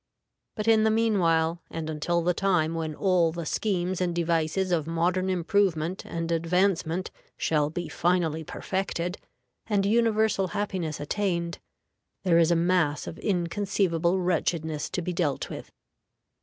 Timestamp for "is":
12.39-12.49